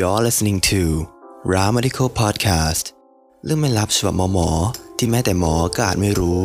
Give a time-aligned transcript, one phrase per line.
[0.00, 0.80] You're listening to
[1.52, 2.84] Ra Medical Podcast
[3.44, 4.48] เรื่องไม่ลับฉบับหมอหมอ
[4.98, 6.40] ที่แม้แต่หมอก็อาจไม่รู้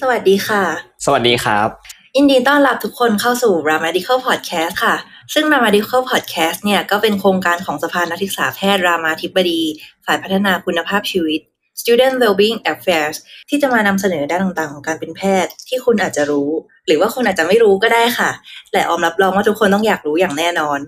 [0.00, 0.62] สวัสดีค่ะ
[1.04, 1.68] สวัสดีครับ
[2.16, 4.96] ยินดีต้อนรับทุกคนเข้าสู่ Ramadical Podcast ค่ะ
[5.34, 9.60] ซึ่ง Ramadical Podcast เนี่ยก็เป็นโครงการของสภานักศึกษาแพทย์รามาธิบดี
[10.04, 11.40] ฝ่ายพัฒนาคุณภาพชีวิต
[11.80, 13.16] Student Wellbeing Affairs
[13.48, 16.50] ที่จะมานำเสนอด้านต่างๆ ของการเป็นแพทย์ ที่คุณอาจจะรู้
[16.86, 18.30] หรือว่าคุณอาจจะไม่รู้ก็ได้ค่ะ
[18.72, 20.78] และออมรับรองว่าทุกคนต้องอยากรู้อย่างแน่นอน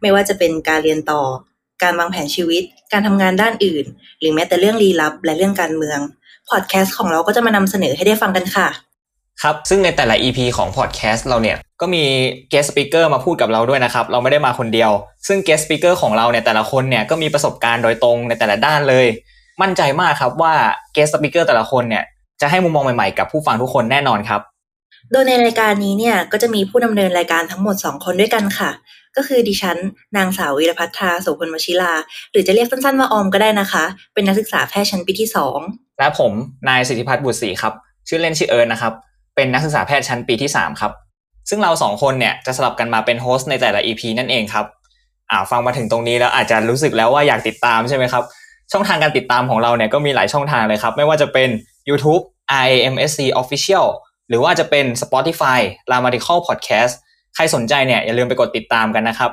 [0.00, 1.22] ไม่ว่าจะเป็นการเรียนต่อ
[1.82, 2.62] การวางแผนชีวิต
[2.92, 3.84] การทำงานด้านอื่น
[4.20, 5.98] หรือแม้แต่เรื่องลี้ลับและเรื่องการเมือง
[6.50, 8.68] พอดแคสต์ของเราก็จะมานำเสนอให้ได้ฟังกันค่ะ
[9.42, 12.04] ครับ ซึ่งในแต่ละ EP ของพอดแคสต์เราเนี่ยก็มี
[12.52, 14.90] guest speaker มาพูดกับเราด้วยนะครับ เราไม่ได้มาคนเดียว
[15.26, 19.06] ซึ่ง guest speaker ของเราเนี่ยแต่ละคนเนี่ยก็มีประสบการณ์โดยตรงในแต่ละด้านเลย
[19.62, 20.54] มั่นใจมากครับว่า
[20.94, 22.04] guest speaker แต่ละคนเนี่ย
[22.40, 24.40] จะให้มุมมองใหม่ๆกับผู้ฟังทุกคนแน่นอนครับ
[25.12, 28.70] โดยในรายการนี้เนี่ยก็จะมีผู้ดำเนินรายการทั้งหมด 2 คนด้วยกันค่ะ
[29.16, 29.76] ก็คือดิฉัน
[30.16, 31.92] นางสาววีรพัฒนาโสพลวชิลา
[32.30, 35.28] หรือจะเรียกสั้นๆว่าออมก็ได้นะคะ เป็นนักศึกษาแพทย์ชั้นปีที่
[35.62, 36.32] 2 และผม
[36.68, 37.74] นายสิทธิพัฒน์บุตรศรีครับ
[38.08, 38.92] ชื่อเล่นชื่อเอิร์นนะครับ
[39.36, 40.92] เป็นนักศึกษาแพทย์ชั้นปีที่ 3 ครับ
[41.48, 44.66] ซึ่งเราสองคนเนี่ยจะสลับกันมาเป็นโฮสต์ในแต่ละ EP นั่นเองครับ
[45.30, 48.24] อ่าฟังมาถึงตรงนี้แล้วอาจจะรู้สึกแล้วว่าอยากติดตามใช่ไหมครับ
[48.72, 51.48] ช่องทางการติดตามของเราเนี่ยก็มีหลายช่องทางเลยครับ ไม่ว่าจะเป็น
[51.88, 52.22] YouTube
[52.64, 53.86] IAMSC Official
[54.28, 56.94] หรือว่าจะเป็น Spotify r a m a t i c a l Podcast
[57.34, 59.30] ใครสนใจเนี่ยอย่าลืมไปกดติดตามกันนะครับ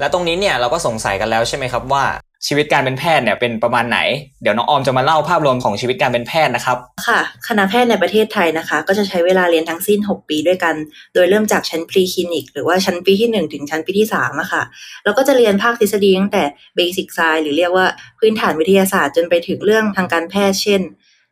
[0.00, 2.04] และตรงนี้เนี่ยเราก็สงสัยกันแล้วใช่ไหมครับว่า
[2.46, 3.98] ชีวิตการเป็นแพทย์เนี่ยเป็นประมาณไหน
[4.42, 10.74] เดี๋ยวน้องออมจะมาเล่าภาพรวมของชีวิตการเป็นแพทย์นะครับ ค่ะ คณะแพทย์ในประเทศไทยนะคะ ก็จะใช้เวลาเรียนทั้งสิ้น 6 ปีด้วยกัน
[11.14, 14.62] โดยเริ่มจากชั้นพรีคลินิก หรือว่าชั้นปีที่ 1 ถึงชั้นปีที่3อะค่ะ
[15.04, 16.44] แล้วก็จะเรียนภาคทฤษฎีตั้งแต่
[16.76, 17.86] เบสิกไซหรือเรียกว่า
[18.18, 20.80] พื้นฐานวิทยาศาสตร์จนไปถึงเรื่องทางการแพทย์ เช่น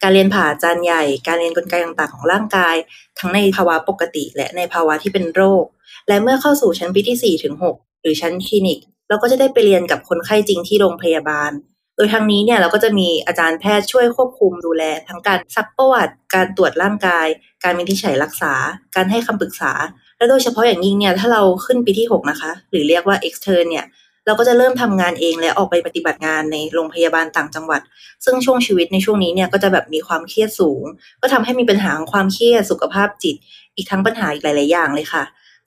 [0.02, 2.76] การเรียนผ่าจานใหญ่ การเรียนกลไกต่างๆ ของร่างกาย
[3.18, 5.64] ทั้งในภาวะปกติ และในภาวะที่เป็นโรค
[6.08, 8.78] และเมื่อเข้าสู่ชั้นปีที่4ถึง6หรือชั้นคลินิก
[9.12, 11.50] เราก็จะได้ไปเรียนกับคนไข้จริงที่โรงพยาบาล
[11.96, 17.26] โดยทางนี้เนี่ยเราก็จะมีอาจารย์แพทย์ช่วยควบคุมดูแล ทั้งการซักประวัติการตรวจร่างกาย
[17.64, 18.54] การวินิจฉัยรักษา
[18.96, 19.72] การให้คำปรึกษา
[20.18, 23.86] และโดยเฉพาะอย่างยิ่งเนี่ยถ้าเราขึ้นปีที่ 6 นะคะ หรือเรียกว่า extern เนี่ย
[24.26, 27.80] เราก็จะเริ่มทำงานเองและออกไปปฏิบัติงานในโรงพยาบาลต่างจังหวัด
[28.24, 30.82] ซึ่งช่วงชีวิตในช่วงนี้เนี่ยก็จะแบบมีความเครียดสูง
[31.22, 33.36] ก็ทำให้มีปัญหาของความเครียดสุขภาพจิต
[33.76, 35.22] อีกทั้งปัญหาอีกหลาย ๆ อย่างเลยค่ะ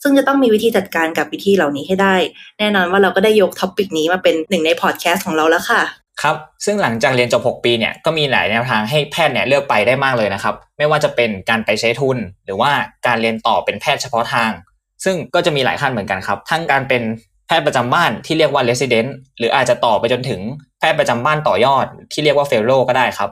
[0.08, 2.16] ซึ่งจะต้องมีวิธีจัดการกับวิธีเหล่านี้ให้ได้
[2.60, 5.82] แน่นอนว่าเราก็ได้ยก topic นี้มาเป็นหนึ่งในพอดแคสต์ของเราแล้วค่ะ
[6.22, 6.36] ครับ
[6.66, 12.72] ซึ่งหลังจากเรียนจบ 6 ปีเนี่ย ก็มีหลายแนวทางให้แพทย์เนี่ยเลือกไปได้มากเลยนะครับ ไม่ว่าจะเป็นการไปใช้ทุน หรือว่า
[13.08, 14.52] การเรียนต่อเป็นแพทย์เฉพาะทาง
[15.04, 17.04] ซึ่งก็จะมีหลายขั้นเหมือนกันครับ ทั้งการเป็น
[17.48, 20.40] แพทย์ประจำบ้านที่เรียกว่า resident หรืออาจจะต่อไปจนถึง
[20.80, 23.30] แพทย์ประจำบ้านต่อยอด ที่เรียกว่า fellow ก็ได้ครับ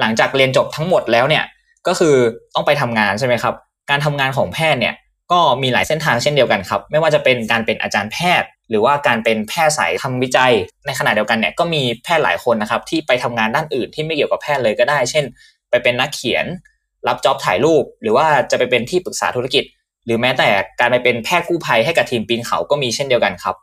[0.00, 1.44] หลังจากเรียนจบทั้งหมดแล้วเนี่ย
[1.86, 2.14] ก็คือ
[2.54, 3.54] ต้องไปทำงานใช่ไหมครับ
[3.90, 4.94] การทำงานของแพทย์เนี่ย
[5.32, 10.52] ก็มีหลายเส้นทางเช่นเดียวกันครับ ไม่ว่าจะเป็นการเป็นอาจารย์แพทย์ หรือว่าการเป็นแพทย์สายทำวิจัย
[10.86, 15.24] ในขณะเดียวกันเนี่ยก็มีแพทย์หลายคนนะครับ ที่ไปทำงานด้านอื่นที่ไม่เกี่ยวกับแพทย์เลยก็ได้ เช่น
[15.70, 16.46] ไปเป็นนักเขียน
[17.08, 19.64] รับจ็อบถ่ายรูป หรือว่าจะไปเป็นที่ปรึกษาธุรกิจ
[20.06, 20.48] หรือแม้แต่
[20.80, 23.56] การไปเป็นแพทย์กู้ภัยให้กับทีมปีนเขาก็มีเช่นเดียวกันครับ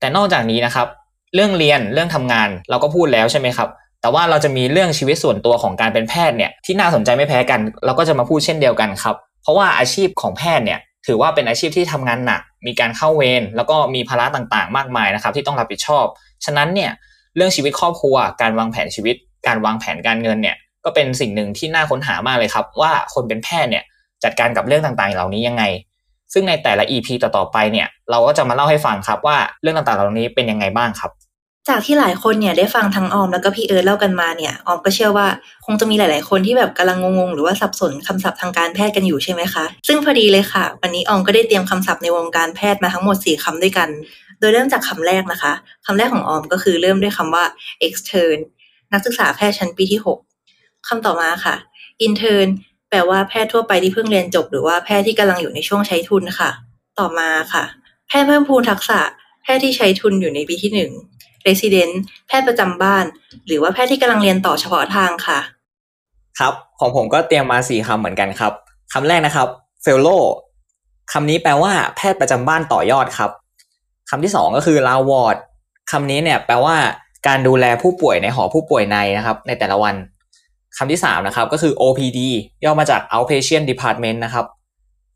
[0.00, 0.86] แต่นอกจากนี้นะครับ
[1.34, 3.68] เรื่องเรียนเรื่องทำงานเราก็พูดแล้วใช่ไหมครับ
[4.00, 16.04] แต่ว่าเราจะมีเรื่องชีวิตส่วนตัวของการเป็นแพทย์เนี่ยที่น่าสนใจไม่แพ้กัน เราก็จะมาพูดเช่นเดียวกันครับ เพราะว่าอาชีพของแพทย์เนี่ยถือว่าเป็นอาชีพที่ทำงานหนัก มีการเข้าเวรแล้วก็มีภาระต่างๆ มากมายนะครับ ที่ต้องรับผิดชอบ
[16.44, 16.90] ฉะนั้นเนี่ย
[17.36, 19.16] เรื่องชีวิตครอบครัว การวางแผนชีวิต
[19.46, 23.84] การวางแผนการเงินเนี่ยก็เป็นสิ่งหนึ่งที่น่าค้นหามากเลยครับ ว่าคนเป็นแพทย์เนี่ย
[24.24, 25.62] จัดการกับเรื่องต่างๆ เหล่านี้ยังไง
[26.32, 31.12] ซึ่งในแต่ละ EP ต่อๆไปเนี่ยเราก็จะมาเล่าให้ฟังครับว่าเรื่องต่างๆ เหล่านี้เป็นยังไงบ้างครับ
[31.68, 35.26] จากที่หลายคนเนี่ยได้ฟังทั้งออมแล้วก็พี่เอิร์ธเล่ากันมาเนี่ยออมก็เชื่อว่า
[35.64, 43.88] คงจะมีหลาย ๆ คนที่แบบกำลังงงๆ หรือว่าสับสนคำศัพท์ทางการแพทย์กันอยู่ใช่ไหมคะ ซึ่งพอดีเลยค่ะ วันนี้ออมก็ได้เตรียมคำศัพท์ในวงการแพทย์มาทั้งหมด 4คำด้วยกัน
[44.38, 45.52] โดยเริ่มจากคำแรกนะคะ
[45.86, 47.44] คำแรกของออมก็คือเริ่มด้วยคำว่า
[47.86, 48.38] extern
[48.92, 50.00] นักศึกษาแพทย์ชั้นปีที่
[50.44, 51.54] 6คำต่อมาค่ะ
[52.06, 52.48] intern
[52.90, 56.50] แปลว่าแพทย์ทั่วไปที่เพิ่งเรียนจบ หรือว่าแพทย์ที่กำลังอยู่ในช่วงใช้ทุนค่ะ
[56.98, 57.64] ต่อมาค่ะ
[58.08, 59.00] แพทย์เพิ่มพูนทักษะ
[59.42, 60.90] แพทย์ที่ใช้ทุนอยู่ในปีที่หนึ่ง
[61.46, 61.92] resident
[62.26, 63.04] แพทย์ประจำบ้าน
[63.46, 65.40] หรือว่าแพทย์ที่กำลังเรียนต่อเฉพาะทางค่ะ
[66.38, 68.52] ครับของผมก็เตรียมมาสี่คำเหมือนกันครับ
[68.92, 69.48] คำแรกนะครับ
[69.84, 70.22] fellow
[71.12, 73.30] คำนี้แปลว่าแพทย์ประจำบ้านต่อยอดครับ
[74.10, 75.36] คำที่สองก็คือ l a w a r d
[75.90, 76.76] คำนี้เนี่ยแปลว่า
[77.26, 79.94] การดูแลผู้ป่วยในหอผู้ป่วยในนะครับ ในแต่ละวัน
[80.76, 82.20] คำที่สามนะครับก็คือ OPD
[82.64, 84.46] ย่อมาจาก outpatient department นะครับ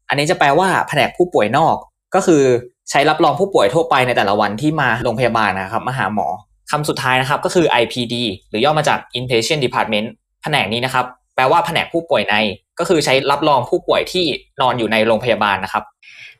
[0.08, 1.76] อันนี้จะแปลว่าแผนกผู้ป่วยนอก
[2.14, 2.42] ก็คือ
[2.90, 6.26] ใช้รับรองผู้ป่วยทั่วไปในแต่ละวันที่มาโรงพยาบาลนะครับมาหาหมอ
[6.70, 8.14] คำสุดท้ายนะครับก็คือ IPD
[8.48, 10.08] หรือย่อมาจาก inpatient department
[10.42, 11.04] แผนกนี้นะครับ
[11.34, 12.34] แปลว่าแผนกผู้ป่วยใน
[12.78, 14.24] ก็คือใช้รับรองผู้ป่วยที่
[14.60, 15.82] นอนอยู่ในโรงพยาบาลนะครับ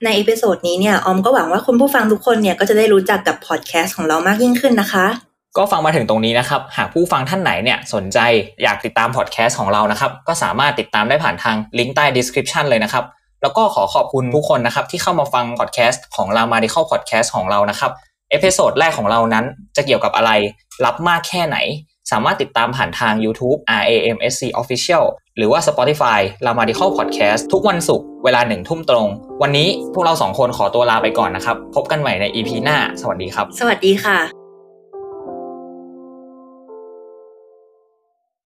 [0.05, 5.07] ใน episode นี้เนี่ยออมก็หวังว่าคุณผู้ฟังทุกคนเนี่ยก็จะได้รู้จักกับพอดแคสต์ของเรามากยิ่งขึ้นนะคะ
[5.57, 8.19] ก็ฟังมาถึงตรงนี้นะครับ หากผู้ฟังท่านไหนเนี่ยสนใจ
[8.63, 13.05] อยากติดตามพอดแคสต์ของเรานะครับ ก็สามารถติดตามได้ผ่านทางลิงก์ใต้ description เลยนะครับ
[13.43, 17.93] แล้วก็ขอขอบคุณทุกคนนะครับที่เข้ามาฟังพอดแคสต์ของเรา RAMADICAL Podcast ของเรานะครับ
[18.31, 19.45] episode แรกของเรานั้น
[19.77, 20.31] จะเกี่ยวกับอะไร
[20.85, 21.57] รับมากแค่ไหน
[22.11, 25.05] สามารถติดตามผ่านทาง YouTube RAMSC Official
[25.37, 29.09] หรือว่า Spotify l a Medical Podcast ทุกวันศุกร์เวลาหนึ่งทุ่มตรง
[29.43, 34.36] วันนี้พวกเราสองคนขอตัวลาไปก่อนนะครับ พบกันใหม่ใน EP หน้า สวัสดีครับ สวัสดีค่ะ